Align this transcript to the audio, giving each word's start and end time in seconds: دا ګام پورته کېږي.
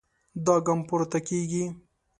دا 0.45 0.55
ګام 0.65 0.79
پورته 0.87 1.19
کېږي. 1.27 1.63